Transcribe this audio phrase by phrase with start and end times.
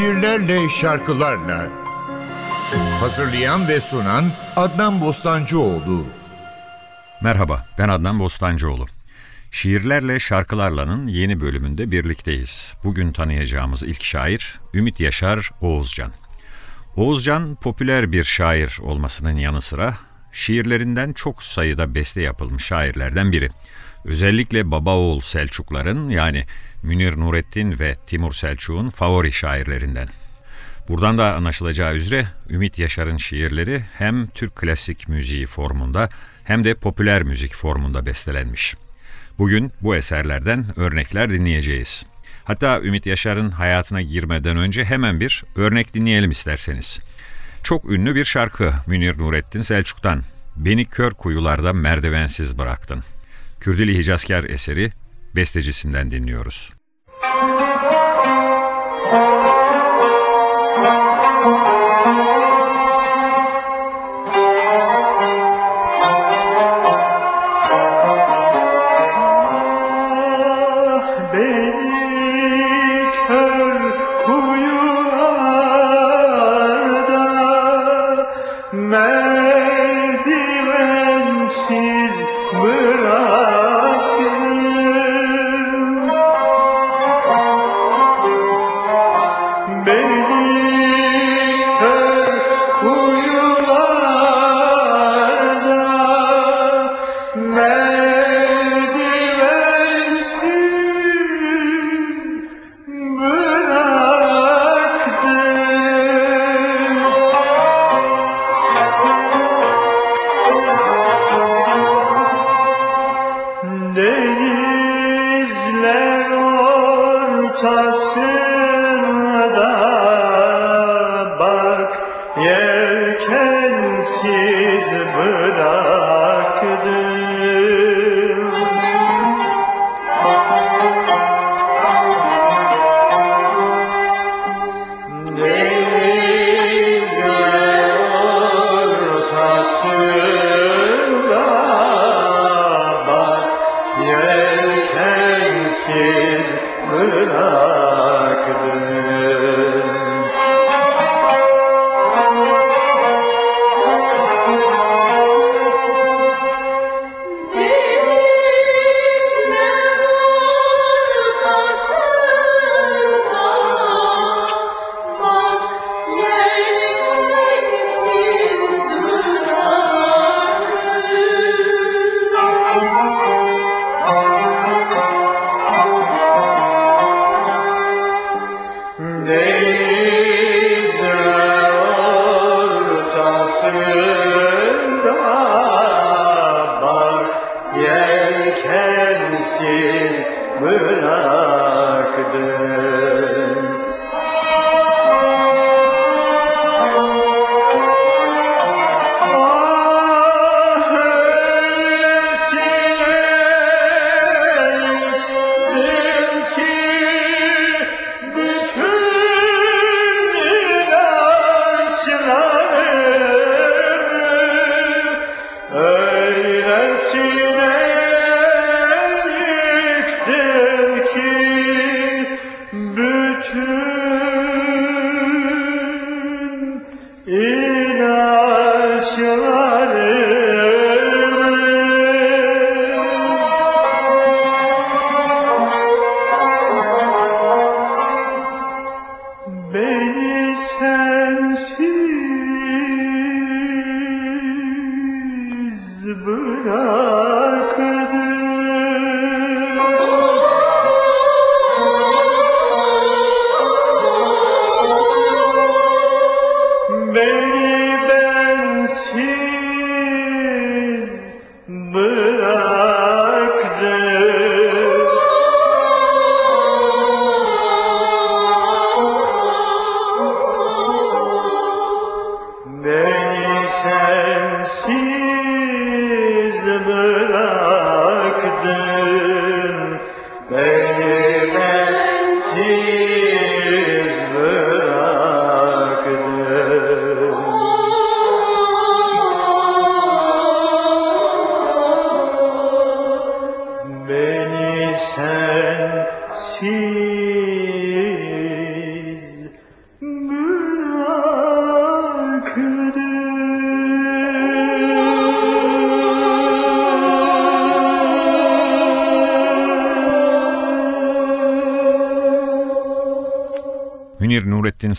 [0.00, 1.68] şiirlerle, şarkılarla.
[3.00, 4.24] Hazırlayan ve sunan
[4.56, 6.06] Adnan Bostancıoğlu.
[7.22, 8.86] Merhaba, ben Adnan Bostancıoğlu.
[9.50, 12.74] Şiirlerle Şarkılarla'nın yeni bölümünde birlikteyiz.
[12.84, 16.12] Bugün tanıyacağımız ilk şair Ümit Yaşar Oğuzcan.
[16.96, 19.94] Oğuzcan popüler bir şair olmasının yanı sıra
[20.32, 23.50] şiirlerinden çok sayıda beste yapılmış şairlerden biri.
[24.04, 26.44] Özellikle baba oğul Selçukların yani
[26.82, 30.08] Münir Nurettin ve Timur Selçuk'un favori şairlerinden.
[30.88, 36.08] Buradan da anlaşılacağı üzere Ümit Yaşar'ın şiirleri hem Türk klasik müziği formunda
[36.44, 38.74] hem de popüler müzik formunda bestelenmiş.
[39.38, 42.06] Bugün bu eserlerden örnekler dinleyeceğiz.
[42.44, 46.98] Hatta Ümit Yaşar'ın hayatına girmeden önce hemen bir örnek dinleyelim isterseniz.
[47.62, 50.22] Çok ünlü bir şarkı Münir Nurettin Selçuk'tan.
[50.56, 53.02] Beni kör kuyularda merdivensiz bıraktın.
[53.60, 54.92] Kürdili Hicazkar eseri
[55.36, 56.72] bestecisinden dinliyoruz.
[57.34, 57.69] Nurettin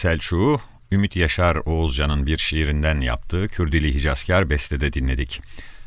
[0.02, 0.62] Selçuk'u
[0.92, 5.42] Ümit Yaşar Oğuzcan'ın bir şiirinden yaptığı Kürdili Hicazkar bestede dinledik.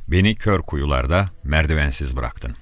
[0.09, 2.57] Beni kör kuyularda merdivensiz bıraktın.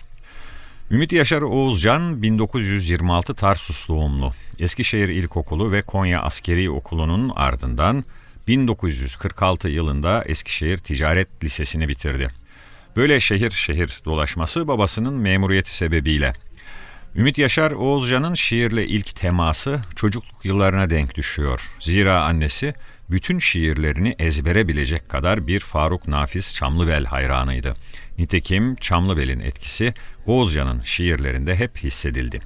[0.90, 4.32] Ümit Yaşar Oğuzcan 1926 Tarsus doğumlu.
[4.58, 8.04] Eskişehir İlkokulu ve Konya Askeri Okulu'nun ardından
[8.48, 12.30] 1946 yılında Eskişehir Ticaret Lisesi'ni bitirdi.
[12.96, 16.32] Böyle şehir şehir dolaşması babasının memuriyeti sebebiyle.
[17.16, 21.70] Ümit Yaşar Oğuzcan'ın şiirle ilk teması çocukluk yıllarına denk düşüyor.
[21.80, 22.74] Zira annesi
[23.10, 27.74] bütün şiirlerini ezbere bilecek kadar bir Faruk Nafiz Çamlıbel hayranıydı.
[28.18, 29.94] Nitekim Çamlıbel'in etkisi
[30.26, 32.40] Oğuzcan'ın şiirlerinde hep hissedildi.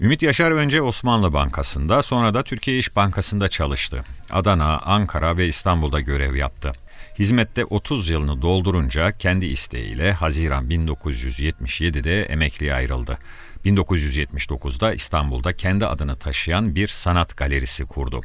[0.00, 4.04] Ümit Yaşar önce Osmanlı Bankası'nda sonra da Türkiye İş Bankası'nda çalıştı.
[4.30, 6.72] Adana, Ankara ve İstanbul'da görev yaptı.
[7.18, 13.18] Hizmette 30 yılını doldurunca kendi isteğiyle Haziran 1977'de emekliye ayrıldı.
[13.68, 18.20] 1979'da İstanbul'da kendi adını taşıyan bir sanat galerisi kurdu.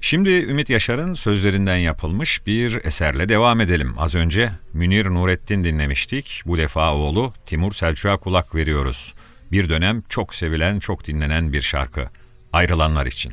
[0.00, 3.94] Şimdi Ümit Yaşar'ın sözlerinden yapılmış bir eserle devam edelim.
[3.98, 6.42] Az önce Münir Nurettin dinlemiştik.
[6.46, 9.14] Bu defa oğlu Timur Selçuk'a kulak veriyoruz.
[9.52, 12.08] Bir dönem çok sevilen, çok dinlenen bir şarkı.
[12.52, 13.32] Ayrılanlar için.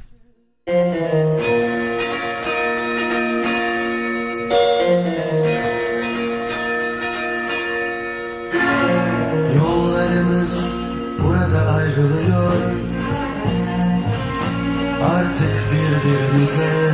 [0.68, 1.67] Yollarımız
[15.04, 16.92] Artık birbirimize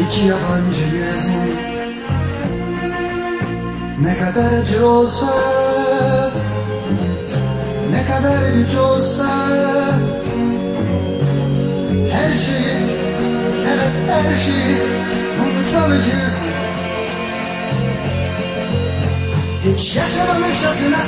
[0.00, 1.30] iki yabancıyız
[4.02, 5.26] Ne kadar acı olsa
[7.90, 9.48] Ne kadar güç olsa
[12.12, 12.76] Her şeyi
[13.68, 14.78] Evet her şeyi
[15.42, 16.44] Unutmalıyız.
[19.64, 20.98] Hiç yaşamamışçasına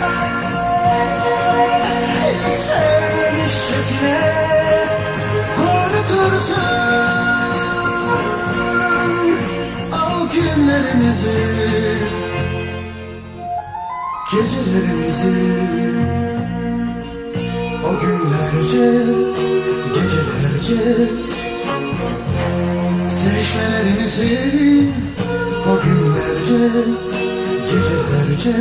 [2.25, 4.51] Hiç sevmemişçasına
[6.41, 6.57] Unutursun
[9.93, 11.41] O günlerimizi
[14.33, 15.35] Gecelerimizi.
[17.85, 18.89] O günlerce
[19.95, 20.83] Gecelerce
[23.09, 24.39] Sevişmelerimizi.
[25.67, 26.63] O günlerce
[27.71, 28.57] gecelerce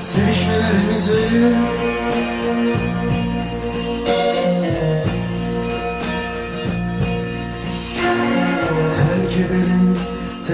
[0.00, 1.56] Sevişmelerimizi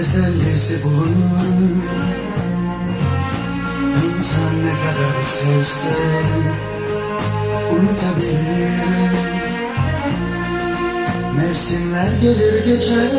[0.03, 1.83] tesellisi bulunur
[4.15, 5.95] İnsan ne kadar sevse
[7.71, 8.73] unutabilir.
[11.37, 13.11] Mevsimler gelir geçer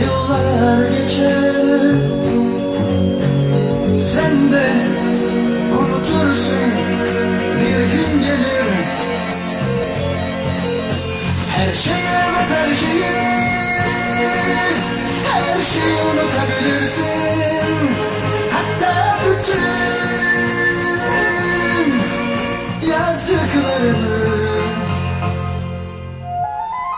[0.00, 1.94] Yıllar geçer.
[3.94, 4.72] Sen de
[5.78, 6.70] unutursun
[7.60, 8.66] Bir gün gelir.
[11.56, 13.35] Her şeyi evet her
[15.32, 17.88] Her şeyi unutabilirsin.
[18.52, 18.94] Hatta
[19.26, 19.76] bütün
[22.90, 24.26] Yazdıklarını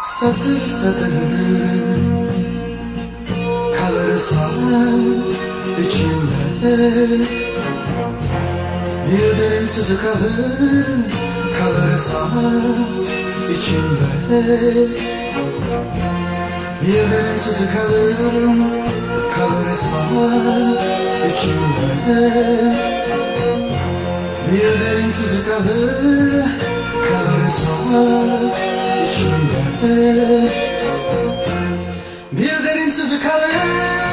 [0.03, 1.13] Satır satır
[3.79, 4.51] kalırsa
[5.87, 6.75] içimde.
[9.11, 10.87] Bir derin sızı kalır
[11.59, 12.29] kalırsa
[13.59, 14.41] içimde
[16.89, 18.17] Bir derin sızı kalır
[19.37, 20.05] kalırsa
[21.29, 22.19] içimde.
[25.11, 26.45] Sızı kalır
[27.09, 27.73] kalırsa
[29.09, 30.49] içimde.
[32.33, 34.08] Bir derin sızı kalır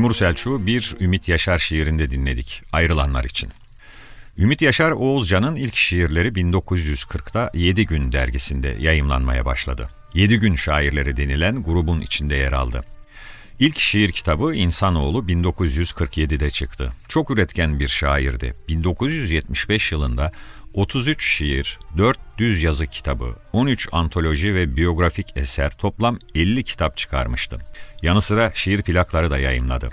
[0.00, 2.62] Timur Selçuk'u bir Ümit Yaşar şiirinde dinledik.
[2.72, 3.50] Ayrılanlar için.
[4.38, 9.90] Ümit Yaşar Oğuzcan'ın ilk şiirleri 1940'da 7 Gün dergisinde yayımlanmaya başladı.
[10.14, 12.84] 7 Gün şairleri denilen grubun içinde yer aldı.
[13.58, 16.92] İlk şiir kitabı İnsanoğlu 1947'de çıktı.
[17.08, 18.54] Çok üretken bir şairdi.
[18.68, 20.32] 1975 yılında
[20.74, 27.58] 33 şiir, 4 düz yazı kitabı, 13 antoloji ve biyografik eser toplam 50 kitap çıkarmıştı.
[28.02, 29.90] Yanı sıra şiir plakları da yayımladı.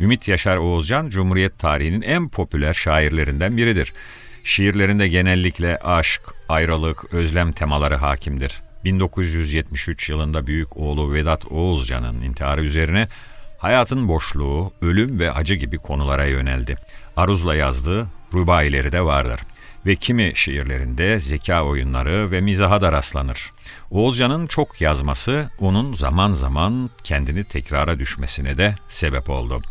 [0.00, 3.92] Ümit Yaşar Oğuzcan, Cumhuriyet tarihinin en popüler şairlerinden biridir.
[4.44, 8.62] Şiirlerinde genellikle aşk, ayrılık, özlem temaları hakimdir.
[8.84, 13.08] 1973 yılında büyük oğlu Vedat Oğuzcan'ın intiharı üzerine
[13.58, 16.76] hayatın boşluğu, ölüm ve acı gibi konulara yöneldi.
[17.16, 19.40] Aruz'la yazdığı rubaileri de vardır.
[19.88, 23.52] Ve kimi şiirlerinde zeka oyunları ve mizaha da rastlanır.
[23.90, 29.62] Oğuzcan'ın çok yazması onun zaman zaman kendini tekrara düşmesine de sebep oldu.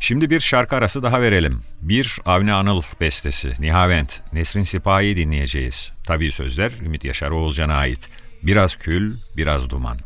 [0.00, 1.62] Şimdi bir şarkı arası daha verelim.
[1.80, 5.92] Bir Avni Anıl bestesi, Nihavent, Nesrin Sipahi'yi dinleyeceğiz.
[6.06, 8.08] Tabii sözler Ümit Yaşar Oğuzcan'a ait.
[8.42, 9.98] Biraz kül, biraz duman.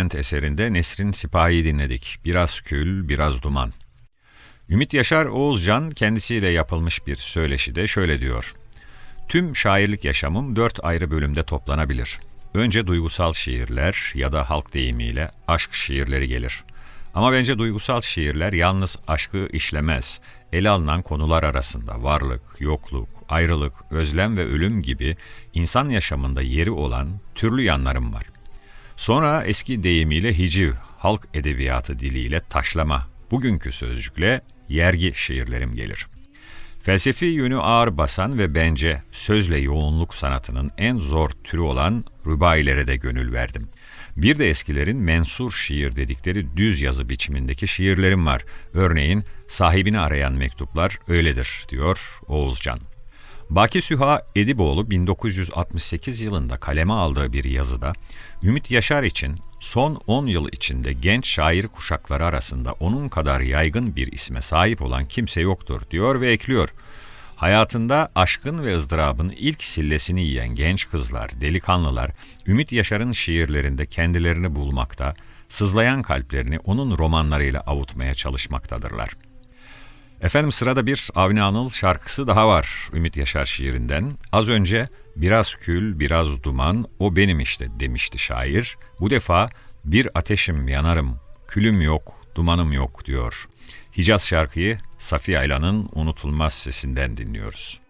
[0.00, 2.18] Nihavent eserinde Nesrin Sipahi'yi dinledik.
[2.24, 3.72] Biraz kül, biraz duman.
[4.68, 8.54] Ümit Yaşar Oğuzcan kendisiyle yapılmış bir söyleşide şöyle diyor.
[9.28, 12.18] Tüm şairlik yaşamım dört ayrı bölümde toplanabilir.
[12.54, 16.64] Önce duygusal şiirler ya da halk deyimiyle aşk şiirleri gelir.
[17.14, 20.20] Ama bence duygusal şiirler yalnız aşkı işlemez.
[20.52, 25.16] Ele alınan konular arasında varlık, yokluk, ayrılık, özlem ve ölüm gibi
[25.54, 28.39] insan yaşamında yeri olan türlü yanlarım var.
[29.00, 36.06] Sonra eski deyimiyle hiciv, halk edebiyatı diliyle taşlama, bugünkü sözcükle yergi şiirlerim gelir.
[36.82, 42.96] Felsefi yönü ağır basan ve bence sözle yoğunluk sanatının en zor türü olan rübailere de
[42.96, 43.68] gönül verdim.
[44.16, 48.44] Bir de eskilerin mensur şiir dedikleri düz yazı biçimindeki şiirlerim var.
[48.74, 52.89] Örneğin sahibini arayan mektuplar öyledir diyor Oğuzcan.
[53.50, 57.92] Baki Süha Ediboğlu 1968 yılında kaleme aldığı bir yazıda
[58.42, 64.12] Ümit Yaşar için son 10 yıl içinde genç şair kuşakları arasında onun kadar yaygın bir
[64.12, 66.68] isme sahip olan kimse yoktur diyor ve ekliyor.
[67.36, 72.10] Hayatında aşkın ve ızdırabın ilk sillesini yiyen genç kızlar, delikanlılar
[72.46, 75.14] Ümit Yaşar'ın şiirlerinde kendilerini bulmakta,
[75.48, 79.29] sızlayan kalplerini onun romanlarıyla avutmaya çalışmaktadırlar.
[80.22, 84.12] Efendim sırada bir Avni Anıl şarkısı daha var Ümit Yaşar şiirinden.
[84.32, 88.76] Az önce biraz kül, biraz duman, o benim işte demişti şair.
[89.00, 89.48] Bu defa
[89.84, 91.16] bir ateşim yanarım,
[91.48, 93.46] külüm yok, dumanım yok diyor.
[93.96, 97.80] Hicaz şarkıyı Safiye Aylan'ın unutulmaz sesinden dinliyoruz.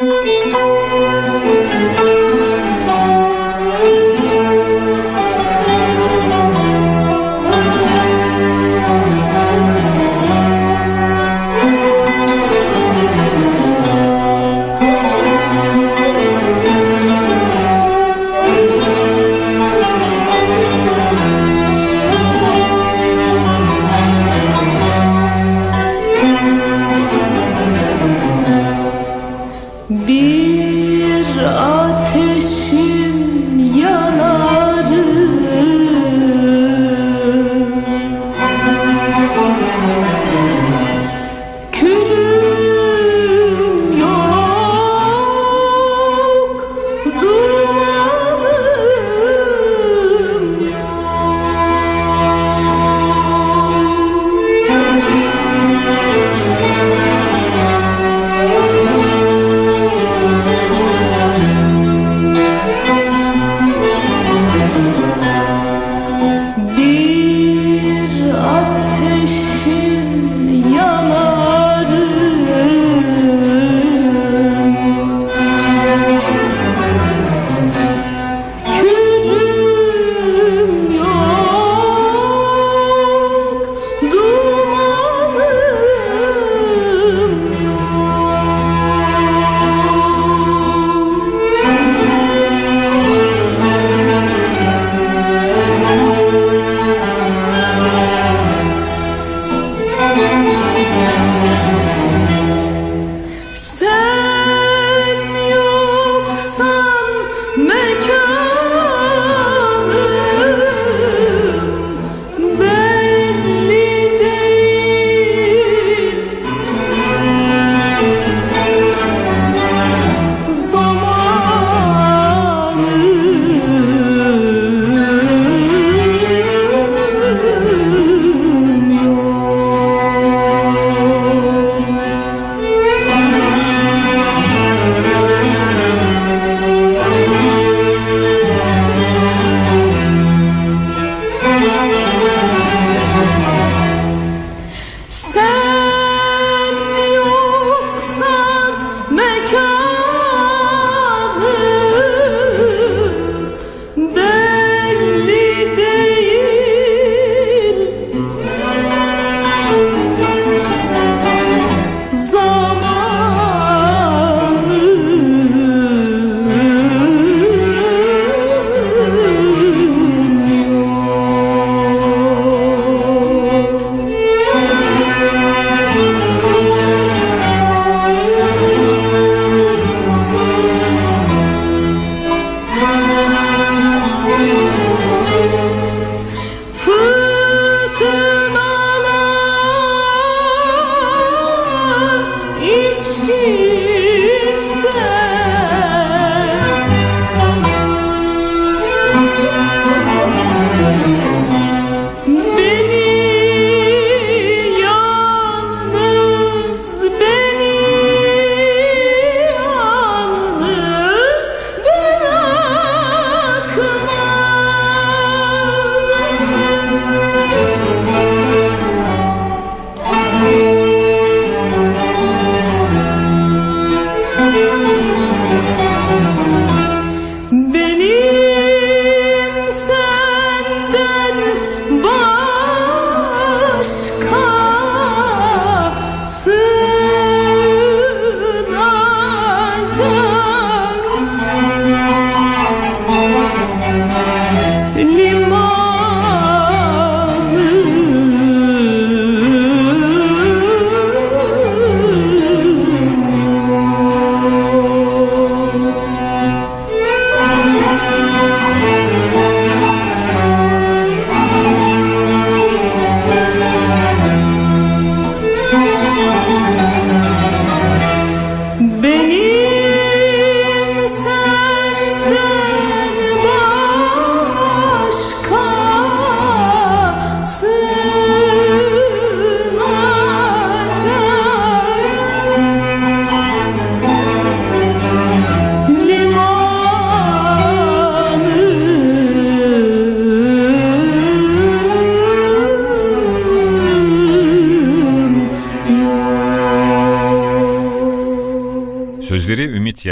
[0.00, 0.48] Bir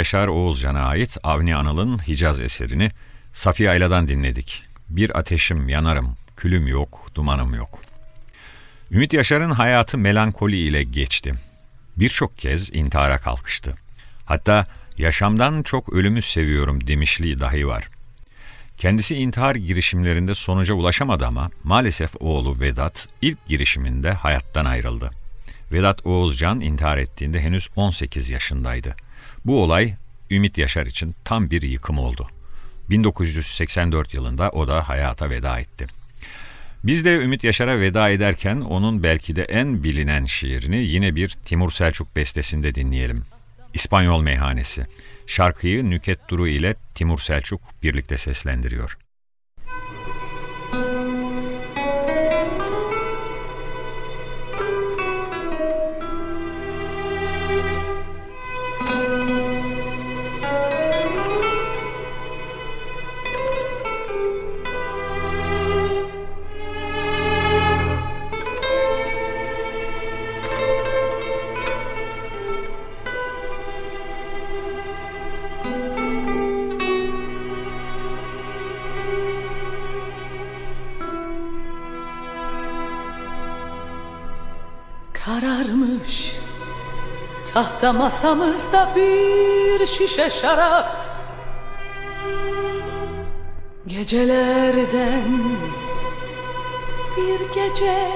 [0.07, 2.91] Yaşar Oğuzcan'a ait Avni Anıl'ın Hicaz eserini
[3.33, 4.63] Safiye Ayla'dan dinledik.
[4.89, 7.81] Bir ateşim yanarım, külüm yok, dumanım yok.
[8.91, 11.33] Ümit Yaşar'ın hayatı melankoli ile geçti.
[11.97, 13.75] Birçok kez intihara kalkıştı.
[14.25, 14.67] Hatta
[14.97, 17.89] yaşamdan çok ölümü seviyorum demişliği dahi var.
[18.77, 25.11] Kendisi intihar girişimlerinde sonuca ulaşamadı ama maalesef oğlu Vedat ilk girişiminde hayattan ayrıldı.
[25.71, 28.95] Vedat Oğuzcan intihar ettiğinde henüz 18 yaşındaydı.
[29.45, 29.93] Bu olay
[30.31, 32.27] Ümit Yaşar için tam bir yıkım oldu.
[32.89, 35.87] 1984 yılında o da hayata veda etti.
[36.83, 41.71] Biz de Ümit Yaşar'a veda ederken onun belki de en bilinen şiirini yine bir Timur
[41.71, 43.23] Selçuk bestesinde dinleyelim.
[43.73, 44.85] İspanyol Meyhanesi.
[45.27, 48.97] Şarkıyı Nüket Duru ile Timur Selçuk birlikte seslendiriyor.
[87.87, 91.05] Tahta masamızda bir şişe şarap.
[93.87, 95.57] Gecelerden
[97.17, 98.11] bir gece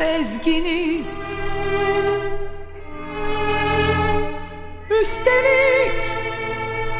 [0.00, 1.10] bezginiz.
[4.90, 6.02] Üstelik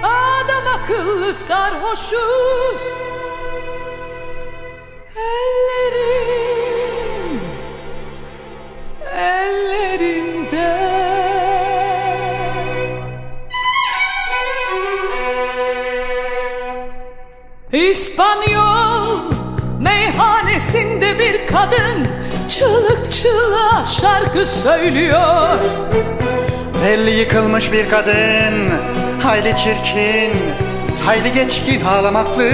[0.02, 3.03] adam akıllı sarhoşuz
[21.54, 22.08] kadın
[22.48, 25.58] çığlık çığlığa şarkı söylüyor.
[26.84, 28.70] Belli yıkılmış bir kadın
[29.22, 30.32] Hayli çirkin
[31.04, 32.50] Hayli geçkin ağlamaklı.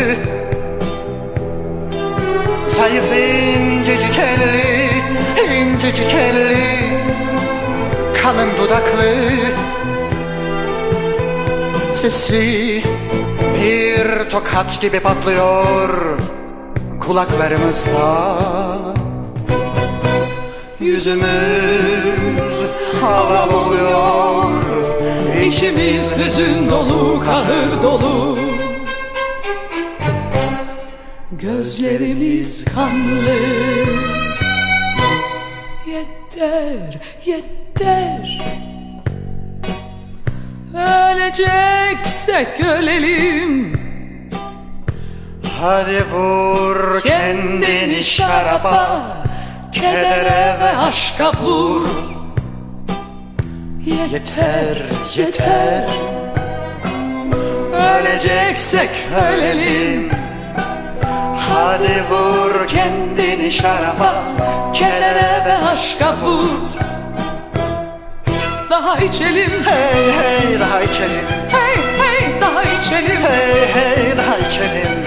[2.66, 4.90] Zayıf incecik elli
[5.56, 6.78] incecik elli
[8.22, 9.14] Kalın dudaklı.
[11.92, 12.82] Sesi
[13.54, 16.18] bir tokat gibi patlıyor
[17.11, 18.38] Kulaklarımızda
[20.81, 22.57] Yüzümüz
[23.01, 24.44] hava oluyor.
[25.46, 28.38] İçimiz hüzün dolu kahır dolu.
[31.33, 33.37] Gözlerimiz kanlı.
[35.87, 38.40] Yeter yeter.
[40.75, 43.79] Öleceksek ölelim
[45.61, 49.03] Hadi vur kendini şaraba
[49.73, 51.88] Kedere ve aşka vur.
[53.87, 54.77] Yeter
[55.16, 55.88] yeter.
[57.73, 58.90] Öleceksek
[59.27, 60.11] ölelim.
[61.38, 64.14] Hadi vur kendini şaraba
[64.73, 66.70] Kedere ve aşka vur.
[68.70, 69.51] Daha içelim.
[69.64, 71.25] Hey hey daha içelim.
[71.51, 73.23] Hey hey daha içelim.
[73.23, 74.99] Hey hey daha içelim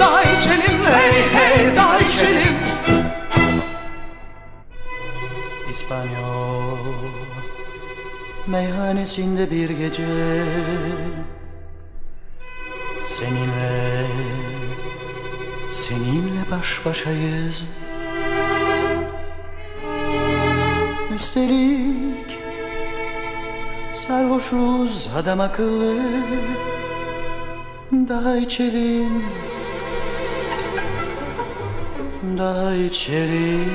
[0.00, 2.54] daha içelim Hey hey daha içelim
[5.70, 6.78] İspanyol
[8.46, 10.06] Meyhanesinde bir gece
[13.06, 14.06] Seninle
[15.70, 17.64] Seninle baş başayız.
[21.14, 22.38] Üstelik
[23.94, 25.96] Sarhoşuz adam akıllı.
[27.92, 29.24] Daha içelim
[32.38, 33.72] Daha içelim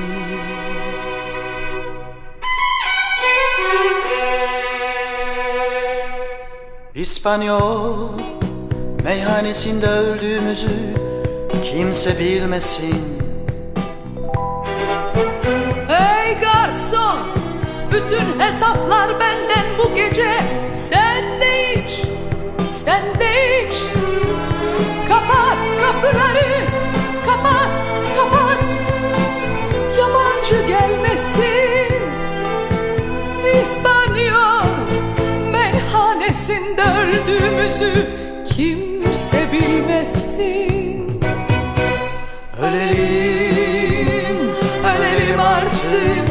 [6.96, 8.10] İspanyol
[9.04, 10.70] meyhanesinde öldüğümüzü
[11.64, 13.24] kimse bilmesin.
[15.88, 17.18] Hey garson
[17.92, 20.42] Bütün hesaplar benden bu gece.
[20.74, 22.02] Sen de iç
[22.72, 23.84] Sen de iç.
[25.10, 26.63] Kapat kapıları
[31.14, 32.04] Gelmesin
[33.62, 34.66] İspanyol
[35.52, 38.10] Meyhanesinde öldüğümüzü
[38.46, 41.22] Kimse bilmesin.
[42.62, 44.38] Ölelim,
[44.86, 46.28] ölelim artık.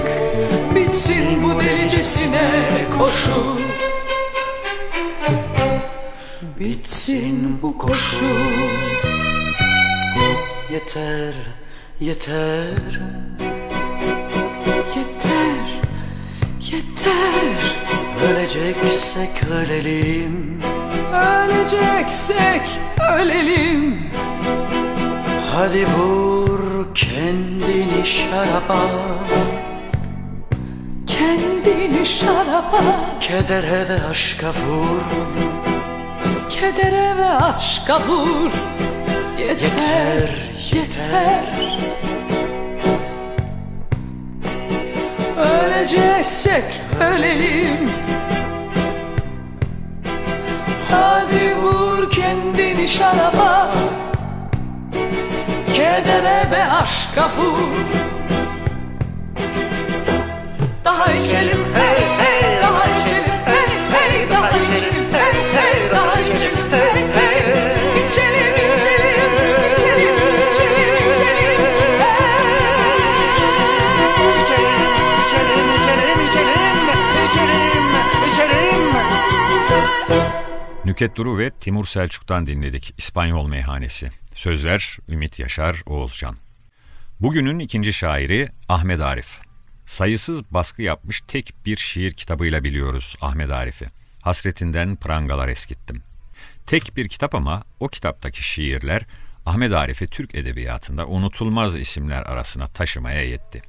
[0.75, 2.51] Bitsin bu delicesine
[2.99, 3.59] koşu
[6.61, 8.25] Bitsin bu koşu
[10.73, 11.35] yeter
[12.01, 13.01] Yeter,
[16.71, 17.77] yeter.
[18.25, 20.63] Öleceksek ölelim
[21.13, 22.81] Öleceksek
[23.15, 24.11] ölelim
[25.55, 28.81] Hadi vur kendini şaraba.
[31.07, 32.83] Kendini şaraba.
[33.21, 35.03] Kedere ve aşka vur.
[36.51, 38.53] Kedere ve aşka vur.
[39.39, 41.43] Yeter, Yeter, yeter
[45.83, 47.91] Öleceksek ölelim
[50.91, 53.75] Hadi vur kendini şaraba.
[55.75, 57.79] Kedere ve aşka vur.
[60.85, 62.32] Daha içelim hey hey
[81.03, 84.09] Nüket Duru ve Timur Selçuk'tan dinledik İspanyol Meyhanesi.
[84.35, 86.37] Sözler Ümit Yaşar Oğuzcan.
[87.21, 89.41] Bugünün ikinci şairi Ahmet Arif.
[89.87, 93.87] Sayısız baskı yapmış tek bir şiir kitabıyla biliyoruz Ahmet Arif'i.
[94.23, 96.03] Hasretinden prangalar eskittim.
[96.67, 99.03] Tek bir kitap ama o kitaptaki şiirler
[99.47, 103.63] Ahmet Arif'i Türk edebiyatında unutulmaz isimler arasına taşımaya yetti.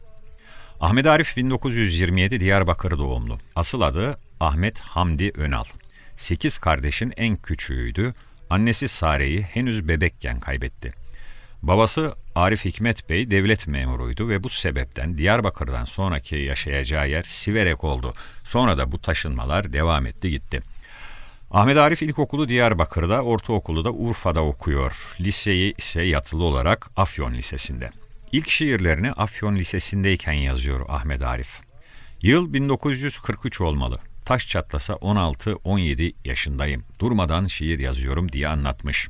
[0.80, 3.40] Ahmet Arif 1927 Diyarbakır doğumlu.
[3.56, 5.66] Asıl adı Ahmet Hamdi Önal.
[6.24, 8.14] Sekiz kardeşin en küçüğüydü.
[8.50, 10.94] Annesi Sare'yi henüz bebekken kaybetti.
[11.62, 18.14] Babası Arif Hikmet Bey devlet memuruydu ve bu sebepten Diyarbakır'dan sonraki yaşayacağı yer Siverek oldu.
[18.44, 20.62] Sonra da bu taşınmalar devam etti gitti.
[21.52, 25.16] Ahmet Arif ilkokulu Diyarbakır'da, ortaokulu da Urfa'da okuyor.
[25.20, 27.90] Liseyi ise yatılı olarak Afyon Lisesi'nde.
[28.32, 31.60] İlk şiirlerini Afyon Lisesi'ndeyken yazıyor Ahmet Arif.
[32.22, 34.00] Yıl 1943 olmalı.
[34.26, 36.84] Taş çatlasa 16-17 yaşındayım.
[37.00, 39.08] Durmadan şiir yazıyorum diye anlatmış.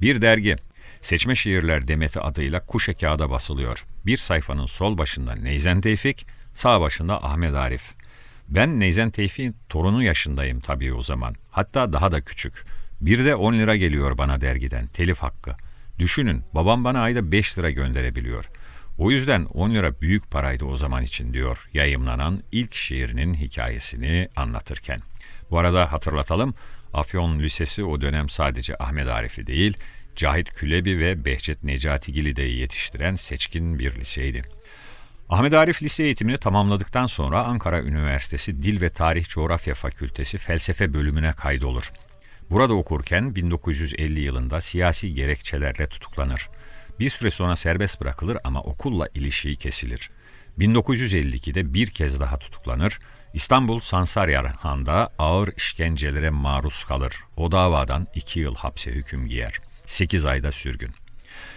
[0.00, 0.56] Bir dergi,
[1.02, 3.84] Seçme Şiirler Demeti adıyla kuşe kağıda basılıyor.
[4.06, 7.92] Bir sayfanın sol başında Neyzen Tevfik, sağ başında Ahmet Arif.
[8.48, 11.34] Ben Neyzen Tevfik'in torunu yaşındayım tabii o zaman.
[11.50, 12.64] Hatta daha da küçük.
[13.00, 15.56] Bir de 10 lira geliyor bana dergiden, telif hakkı.
[15.98, 18.44] Düşünün, babam bana ayda 5 lira gönderebiliyor.
[18.98, 25.00] O yüzden 10 lira büyük paraydı o zaman için diyor yayımlanan ilk şiirinin hikayesini anlatırken.
[25.50, 26.54] Bu arada hatırlatalım,
[26.92, 29.76] Afyon Lisesi o dönem sadece Ahmet Arif'i değil,
[30.16, 34.42] Cahit Külebi ve Behçet Necatigil'i de yetiştiren seçkin bir liseydi.
[35.28, 41.32] Ahmet Arif lise eğitimini tamamladıktan sonra Ankara Üniversitesi Dil ve Tarih Coğrafya Fakültesi felsefe bölümüne
[41.32, 41.92] kaydolur.
[42.50, 46.48] Burada okurken 1950 yılında siyasi gerekçelerle tutuklanır.
[47.00, 50.10] Bir süre sonra serbest bırakılır ama okulla ilişiği kesilir.
[50.58, 52.98] 1952'de bir kez daha tutuklanır.
[53.34, 57.16] İstanbul Sansaryanhan'da ağır işkencelere maruz kalır.
[57.36, 59.60] O davadan 2 yıl hapse hüküm giyer.
[59.86, 60.90] 8 ayda sürgün.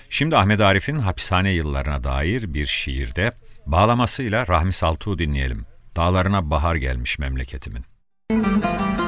[0.09, 3.31] Şimdi Ahmet Arif'in hapishane yıllarına dair bir şiirde
[3.65, 5.65] bağlamasıyla Rahmi Saltuğ'u dinleyelim.
[5.95, 7.85] Dağlarına bahar gelmiş memleketimin.
[8.31, 9.06] Dağlarına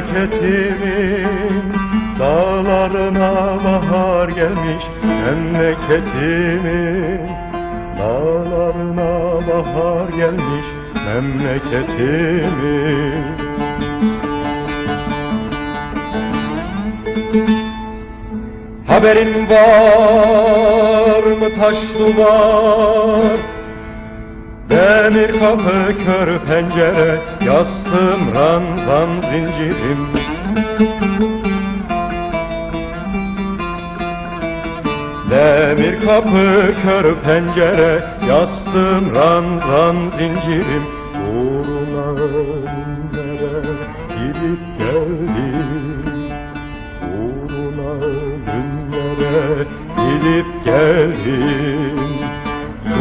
[0.00, 1.72] memleketimin
[2.18, 4.84] Dağlarına bahar gelmiş
[5.24, 7.20] memleketimin
[7.98, 9.12] Dağlarına
[9.48, 10.66] bahar gelmiş
[11.06, 12.40] memleketimin
[18.86, 23.49] Haberin var mı taş duvar
[24.70, 30.06] Demir kapı kör pencere Yastığım ranzan zincirim.
[35.30, 40.84] Demir kapı kör pencere Yastığım ranzan zincirim.
[41.14, 43.62] Uğruna ölümlere
[44.18, 46.30] gidip geldim
[47.02, 51.79] Uğruna ölümlere gidip geldim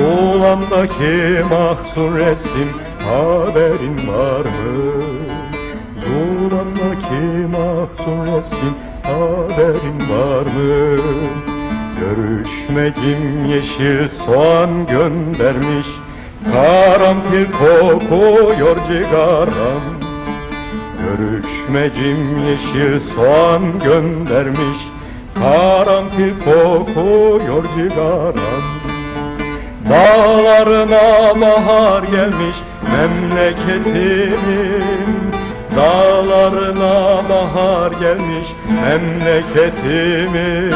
[0.09, 2.69] Zulamdaki mahzun resim
[2.99, 5.03] haberin var mı?
[6.05, 10.97] Zulamdaki mahzun resim haberin var mı?
[11.99, 15.87] Görüşmedim yeşil soğan göndermiş
[16.53, 19.83] Karanfil kokuyor cigaram
[21.03, 24.77] Görüşmecim yeşil soğan göndermiş
[25.35, 28.78] Karanfil kokuyor cigaram
[29.87, 32.57] Dağlarına bahar gelmiş
[32.91, 34.83] memleketimin
[35.75, 38.47] Dağlarına bahar gelmiş
[38.83, 40.73] memleketimin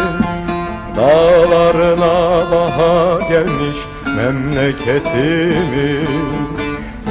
[0.96, 3.78] Dağlarına bahar gelmiş
[4.16, 6.08] memleketimin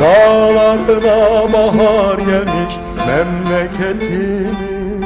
[0.01, 2.75] Dağlarına bahar gelmiş
[3.07, 5.05] memleketimin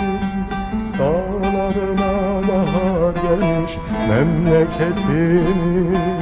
[0.98, 2.12] Dağlarına
[2.48, 3.72] bahar gelmiş
[4.08, 6.15] memleketimin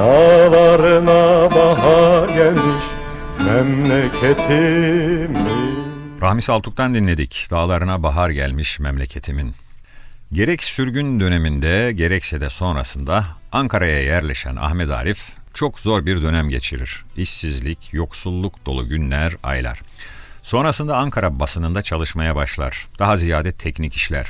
[0.00, 2.84] Dağlarına bahar gelmiş
[3.40, 5.38] memleketimin
[6.20, 7.46] Rahmi Saltuk'tan dinledik.
[7.50, 9.54] Dağlarına bahar gelmiş memleketimin.
[10.32, 17.04] Gerek sürgün döneminde gerekse de sonrasında Ankara'ya yerleşen Ahmet Arif çok zor bir dönem geçirir.
[17.16, 19.80] İşsizlik, yoksulluk dolu günler, aylar.
[20.42, 22.86] Sonrasında Ankara basınında çalışmaya başlar.
[22.98, 24.26] Daha ziyade teknik işler.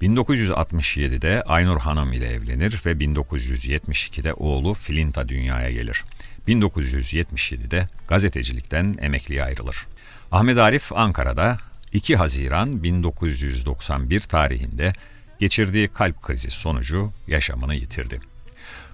[0.00, 6.04] 1967'de Aynur Hanım ile evlenir ve 1972'de oğlu Filinta dünyaya gelir.
[6.48, 9.86] 1977'de gazetecilikten emekliye ayrılır.
[10.32, 11.58] Ahmet Arif Ankara'da
[11.92, 14.92] 2 Haziran 1991 tarihinde
[15.38, 18.20] geçirdiği kalp krizi sonucu yaşamını yitirdi.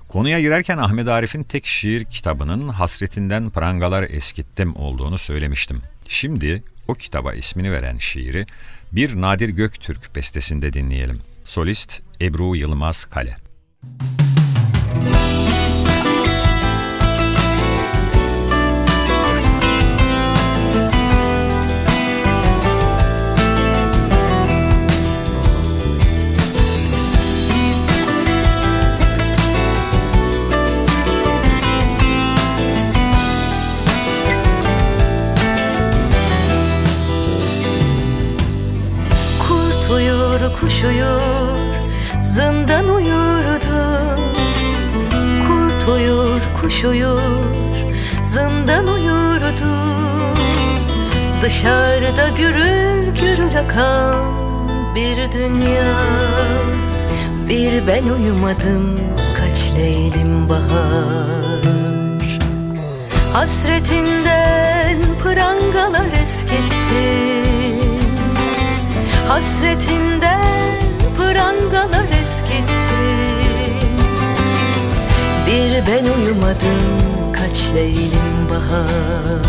[0.08, 5.82] Konuya girerken Ahmet Arif'in tek şiir kitabının Hasretinden Prangalar Eskittim olduğunu söylemiştim.
[6.08, 8.46] Şimdi o kitaba ismini veren şiiri
[8.92, 11.20] bir Nadir Göktürk bestesinde dinleyelim.
[11.44, 13.36] Solist Ebru Yılmaz Kale.
[15.00, 15.45] Kurt
[46.76, 47.18] kuş uyur,
[48.22, 49.76] zindan uyurdu.
[51.42, 54.34] Dışarıda gürül gürül akan
[54.94, 55.96] bir dünya.
[57.48, 59.00] Bir ben uyumadım,
[59.36, 62.38] kaç leylim bahar.
[63.32, 67.90] Hasretinden prangalar eskittim
[69.28, 70.80] Hasretinden
[71.18, 73.35] prangalar eskittim
[75.56, 79.42] Bir ben uyumadım kaç leylim bahar.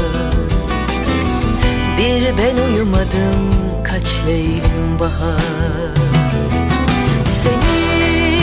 [1.98, 3.42] Bir ben uyumadım
[3.84, 5.94] kaç leylim bahar.
[7.26, 8.40] Seni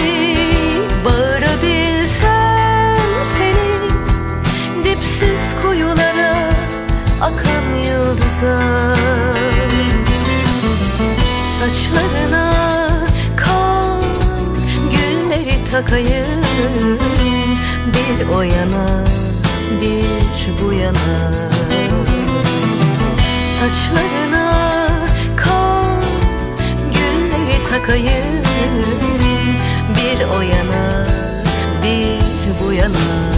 [1.04, 2.98] bağırabilsem
[3.38, 3.90] seni
[4.84, 6.50] Dipsiz kuyulara
[7.20, 8.58] akan yıldıza
[11.58, 12.52] Saçlarına
[13.36, 14.02] kan
[14.90, 16.44] gülleri takayım
[17.86, 19.04] Bir o yana
[19.80, 21.32] bir bu yana.
[23.58, 24.88] Saçlarına
[25.36, 26.02] kan
[26.94, 28.42] gülleri takayım
[29.88, 31.06] Bir o yana
[31.82, 32.20] bir
[32.60, 33.33] bu yana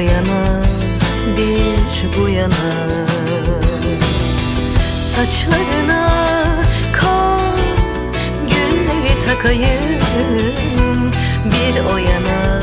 [0.00, 0.62] o yana
[1.36, 2.70] bir bu yana.
[5.00, 6.08] Saçlarına
[7.00, 7.40] kan
[8.42, 10.00] gülleri takayım
[11.44, 12.62] Bir o yana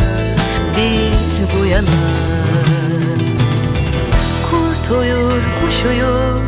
[0.78, 2.04] bir bu yana.
[4.52, 6.40] Kurt uyur kuş uyur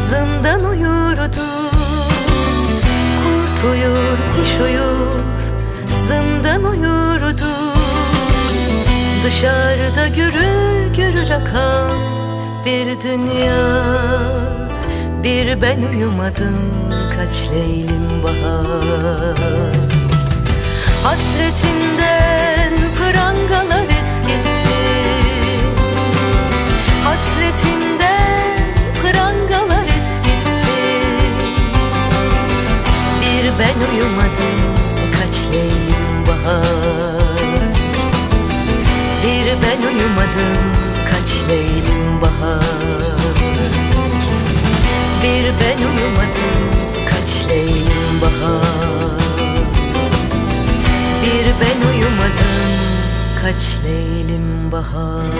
[0.00, 1.46] zindan uyurdu.
[3.22, 5.01] Kurt uyur kuş uyur
[9.32, 11.92] Dışarıda gürül gürül akan
[12.64, 13.82] bir dünya.
[15.22, 16.58] Bir ben uyumadım
[17.16, 19.76] kaç leylim bahar.
[21.04, 24.82] Hasretinden prangalar eskitti.
[27.04, 31.06] Hasretinden prangalar eskitti.
[33.20, 34.58] Bir ben uyumadım
[35.18, 37.11] kaç leylim bahar.
[51.22, 52.72] Bir ben uyumadım
[53.42, 55.32] kaç leylim bahar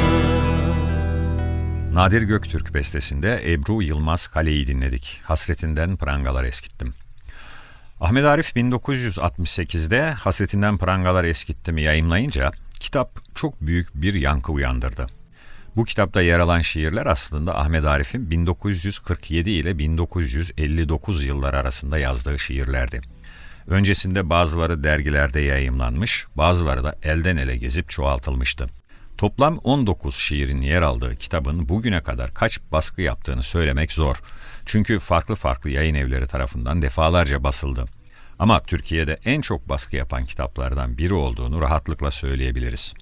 [1.92, 5.20] Nadir Göktürk bestesinde Ebru Yılmaz Kale'yi dinledik.
[5.24, 6.94] Hasretinden prangalar eskittim.
[8.00, 15.06] Ahmet Arif 1968'de Hasretinden Prangalar Eskittim'i yayımlayınca kitap çok büyük bir yankı uyandırdı.
[15.76, 23.00] Bu kitapta yer alan şiirler aslında Ahmet Arif'in 1947 ile 1959 yılları arasında yazdığı şiirlerdi.
[23.66, 28.66] Öncesinde bazıları dergilerde yayımlanmış, bazıları da elden ele gezip çoğaltılmıştı.
[29.18, 34.16] Toplam 19 şiirin yer aldığı kitabın bugüne kadar kaç baskı yaptığını söylemek zor.
[34.66, 37.84] Çünkü farklı farklı yayın evleri tarafından defalarca basıldı.
[38.38, 42.94] Ama Türkiye'de en çok baskı yapan kitaplardan biri olduğunu rahatlıkla söyleyebiliriz.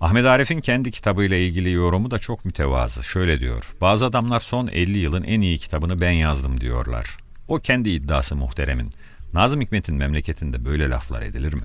[0.00, 3.04] Ahmet Arif'in kendi kitabıyla ilgili yorumu da çok mütevazı.
[3.04, 7.16] Şöyle diyor, bazı adamlar son 50 yılın en iyi kitabını ben yazdım diyorlar.
[7.48, 8.90] O kendi iddiası muhteremin.
[9.32, 11.62] Nazım Hikmet'in memleketinde böyle laflar edilir mi?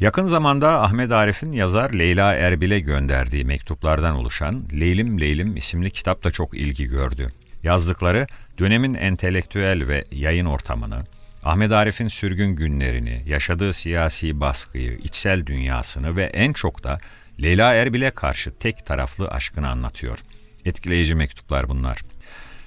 [0.00, 6.30] Yakın zamanda Ahmet Arif'in yazar Leyla Erbil'e gönderdiği mektuplardan oluşan Leylim Leylim isimli kitap da
[6.30, 7.32] çok ilgi gördü.
[7.62, 8.26] Yazdıkları
[8.58, 11.04] dönemin entelektüel ve yayın ortamını,
[11.46, 16.98] Ahmet Arif'in sürgün günlerini, yaşadığı siyasi baskıyı, içsel dünyasını ve en çok da
[17.42, 20.18] Leyla Erbil'e karşı tek taraflı aşkını anlatıyor.
[20.64, 21.98] Etkileyici mektuplar bunlar.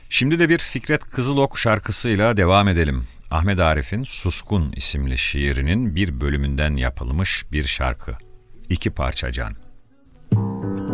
[0.10, 3.04] Şimdi de bir Fikret Kızılok şarkısıyla devam edelim.
[3.32, 8.18] Ahmet Arif'in Suskun isimli şiirinin bir bölümünden yapılmış bir şarkı.
[8.70, 9.56] İki parça can.
[10.34, 10.89] Rüya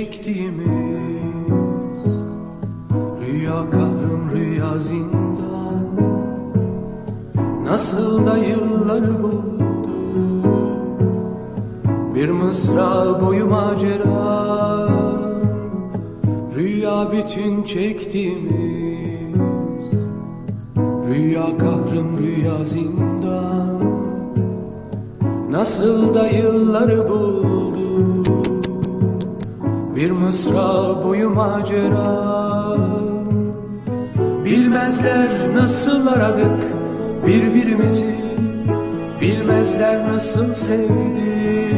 [0.00, 1.50] çektiğimiz
[3.20, 5.86] Rüya kahrım rüya zindan.
[7.64, 9.90] Nasıl da yıllar buldu.
[12.14, 14.88] Bir mısra boyu macera.
[16.54, 19.34] Rüya bütün çektiğimiz
[21.08, 23.80] Rüya kahrım rüya zindan.
[25.50, 27.79] Nasıl da yılları buldu
[30.00, 32.76] Bir mısra boyu macera.
[34.44, 36.64] Bilmezler nasıl aradık
[37.26, 38.14] birbirimizi.
[39.20, 41.74] Bilmezler nasıl sevdik.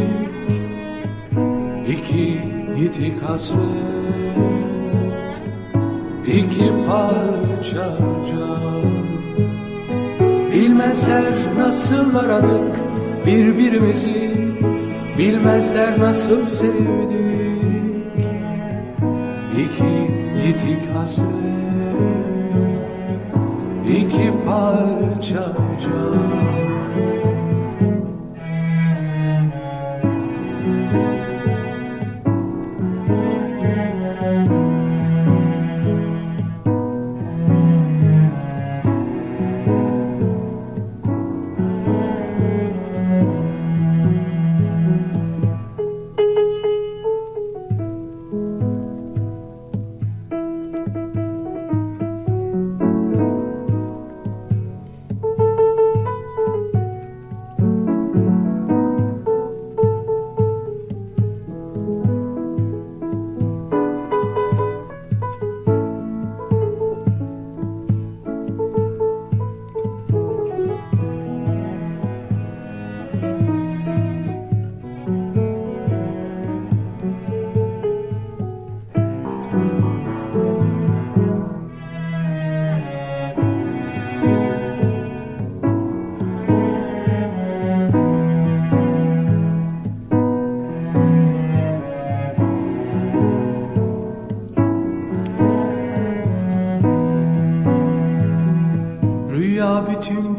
[1.89, 2.41] İki
[2.79, 3.63] yitik hasret
[6.27, 7.97] iki parça
[8.31, 8.83] can.
[10.53, 12.77] Bilmezler nasıl aradık
[13.27, 14.31] birbirimizi.
[15.19, 17.22] Bilmezler nasıl sevdik
[19.53, 19.93] İki
[20.47, 21.43] yitik hasret
[23.87, 26.62] iki parça can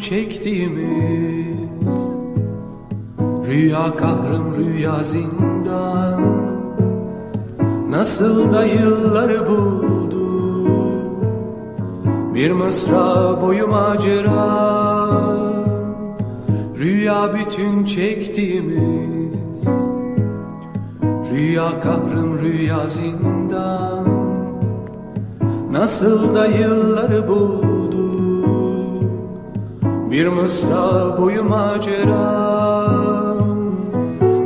[0.04, 1.58] çektiğimiz
[3.48, 6.22] Rüya kahrım rüya zindan.
[7.90, 10.24] Nasıl da yılları buldu.
[12.34, 14.48] Bir mısra boyu macera.
[16.78, 19.34] Rüya bütün çektiğimiz
[21.32, 24.08] Rüya kahrım rüya zindan.
[25.72, 27.73] Nasıl da yılları buldu
[30.14, 32.26] Bir mısra boyu macera.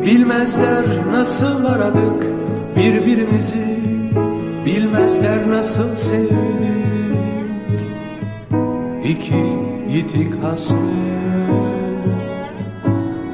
[0.06, 2.24] Bilmezler nasıl aradık
[2.76, 3.78] birbirimizi
[4.66, 6.32] Bilmezler nasıl sevdik.
[9.04, 9.46] İki
[9.90, 10.78] yitik hasret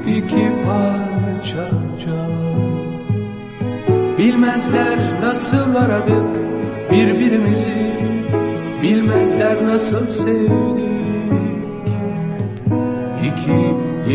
[0.06, 1.70] iki parça
[2.04, 2.34] can.
[4.18, 6.26] Bilmezler nasıl aradık
[6.90, 7.94] birbirimizi
[8.82, 10.83] Bilmezler nasıl sevdik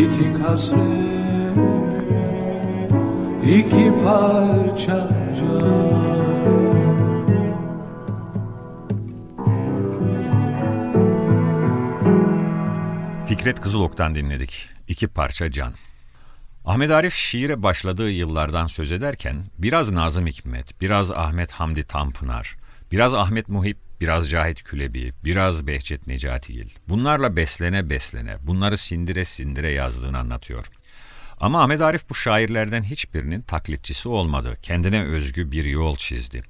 [0.00, 1.56] yitik hasret
[3.44, 4.98] iki parça
[5.36, 6.10] can
[13.26, 14.68] Fikret Kızılok'tan dinledik.
[14.88, 15.72] İki parça can.
[16.64, 22.56] Ahmet Arif şiire başladığı yıllardan söz ederken biraz Nazım Hikmet, biraz Ahmet Hamdi Tanpınar,
[22.92, 26.68] biraz Ahmet Muhip, biraz Cahit Külebi, biraz Behçet Necatigil.
[26.88, 30.66] Bunlarla beslene beslene, bunları sindire sindire yazdığını anlatıyor.
[31.40, 34.56] Ama Ahmet Arif bu şairlerden hiçbirinin taklitçisi olmadı.
[34.62, 36.42] Kendine özgü bir yol çizdi.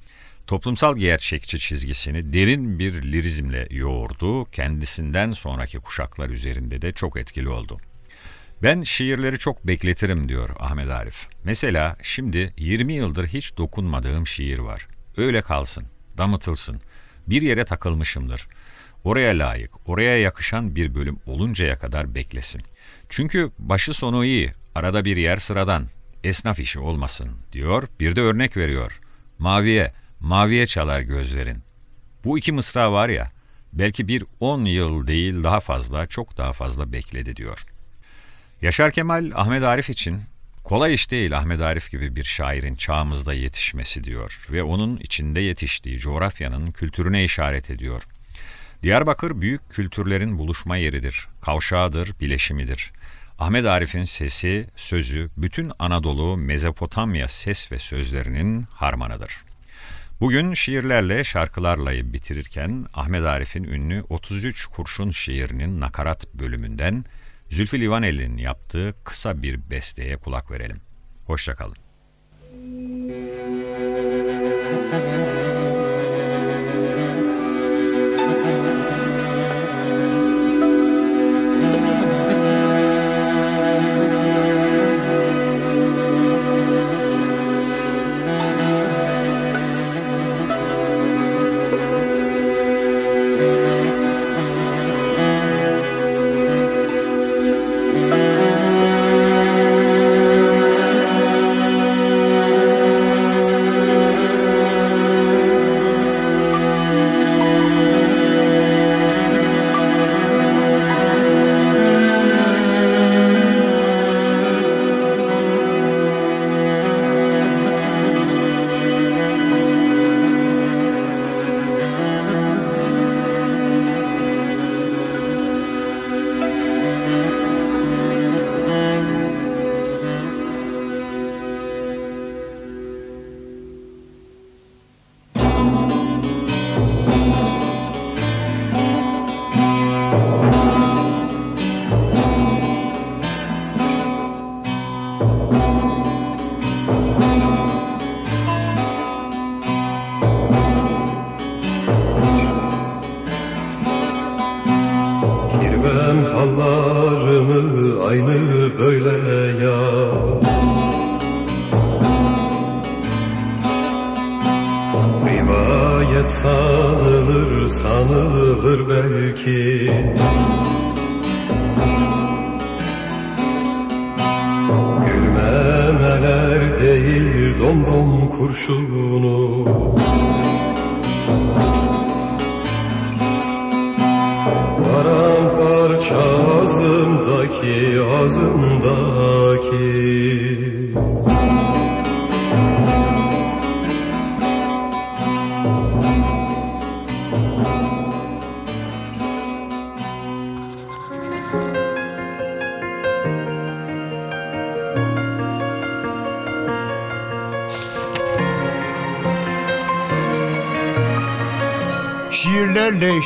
[0.47, 4.45] Toplumsal gerçekçi çizgisini derin bir lirizmle yoğurdu.
[4.45, 7.79] Kendisinden sonraki kuşaklar üzerinde de çok etkili oldu.
[8.63, 11.29] Ben şiirleri çok bekletirim diyor Ahmet Arif.
[11.45, 14.87] Mesela şimdi 20 yıldır hiç dokunmadığım şiir var.
[15.17, 15.85] Öyle kalsın,
[16.19, 16.81] damıtılsın.
[17.31, 18.49] Bir yere takılmışımdır.
[19.05, 22.63] Oraya layık, oraya yakışan bir bölüm oluncaya kadar beklesin.
[23.09, 25.87] Çünkü başı sonu iyi, arada bir yer sıradan,
[26.25, 27.89] esnaf işi olmasın diyor.
[28.01, 29.01] Bir de örnek veriyor.
[29.39, 31.59] Maviye, maviye çalar gözlerin.
[32.25, 33.33] Bu iki mısra var ya,
[33.73, 37.67] belki bir 10 yıl değil daha fazla, çok daha fazla bekledi diyor.
[38.63, 40.21] Yaşar Kemal Ahmet Arif için
[40.71, 45.99] kolay iş değil Ahmet Arif gibi bir şairin çağımızda yetişmesi diyor ve onun içinde yetiştiği
[45.99, 48.03] coğrafyanın kültürüne işaret ediyor.
[48.83, 52.93] Diyarbakır büyük kültürlerin buluşma yeridir, kavşağıdır, bileşimidir.
[53.39, 59.45] Ahmet Arif'in sesi, sözü bütün Anadolu, Mezopotamya ses ve sözlerinin harmanıdır.
[60.21, 67.05] Bugün şiirlerle, şarkılarla bitirirken Ahmet Arif'in ünlü 33 kurşun şiirinin nakarat bölümünden
[67.51, 70.81] Zülfü Livaneli'nin yaptığı kısa bir besteye kulak verelim.
[71.27, 71.77] Hoşçakalın.
[74.91, 75.00] Girmem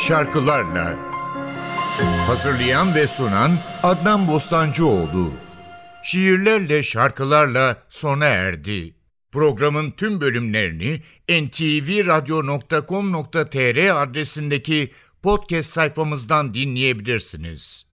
[0.08, 0.96] şarkılarla
[2.26, 5.32] Hazırlayan ve sunan Adnan Bostancıoğlu
[6.02, 8.94] Şiirlerle, şarkılarla sona erdi.
[9.32, 14.90] Programın tüm bölümlerini ntvradio.com.tr adresindeki
[15.22, 17.82] podcast sayfamızdan dinleyebilirsiniz.